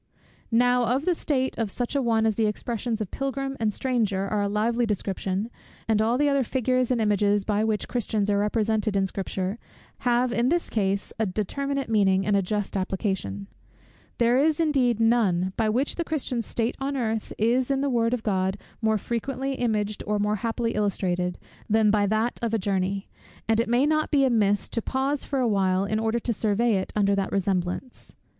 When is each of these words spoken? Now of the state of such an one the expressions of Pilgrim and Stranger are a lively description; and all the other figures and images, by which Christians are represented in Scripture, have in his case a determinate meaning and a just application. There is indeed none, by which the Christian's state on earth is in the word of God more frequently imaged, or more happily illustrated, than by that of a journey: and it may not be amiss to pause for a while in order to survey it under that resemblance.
Now 0.49 0.85
of 0.95 1.05
the 1.05 1.13
state 1.13 1.55
of 1.59 1.69
such 1.69 1.95
an 1.95 2.03
one 2.03 2.23
the 2.23 2.47
expressions 2.47 3.01
of 3.01 3.11
Pilgrim 3.11 3.55
and 3.59 3.71
Stranger 3.71 4.27
are 4.27 4.41
a 4.41 4.49
lively 4.49 4.83
description; 4.87 5.51
and 5.87 6.01
all 6.01 6.17
the 6.17 6.27
other 6.27 6.41
figures 6.43 6.89
and 6.89 6.99
images, 6.99 7.45
by 7.45 7.63
which 7.63 7.87
Christians 7.87 8.27
are 8.27 8.39
represented 8.39 8.95
in 8.95 9.05
Scripture, 9.05 9.59
have 9.99 10.33
in 10.33 10.49
his 10.49 10.71
case 10.71 11.13
a 11.19 11.27
determinate 11.27 11.87
meaning 11.87 12.25
and 12.25 12.35
a 12.35 12.41
just 12.41 12.75
application. 12.75 13.45
There 14.17 14.39
is 14.39 14.59
indeed 14.59 14.99
none, 14.99 15.53
by 15.55 15.69
which 15.69 15.97
the 15.97 16.03
Christian's 16.03 16.47
state 16.47 16.75
on 16.79 16.97
earth 16.97 17.31
is 17.37 17.69
in 17.69 17.81
the 17.81 17.87
word 17.87 18.15
of 18.15 18.23
God 18.23 18.57
more 18.81 18.97
frequently 18.97 19.53
imaged, 19.53 20.03
or 20.07 20.17
more 20.17 20.37
happily 20.37 20.71
illustrated, 20.73 21.37
than 21.69 21.91
by 21.91 22.07
that 22.07 22.39
of 22.41 22.55
a 22.55 22.57
journey: 22.57 23.07
and 23.47 23.59
it 23.59 23.69
may 23.69 23.85
not 23.85 24.09
be 24.09 24.25
amiss 24.25 24.67
to 24.69 24.81
pause 24.81 25.25
for 25.25 25.37
a 25.37 25.47
while 25.47 25.85
in 25.85 25.99
order 25.99 26.17
to 26.17 26.33
survey 26.33 26.77
it 26.77 26.91
under 26.95 27.13
that 27.13 27.31
resemblance. 27.31 28.15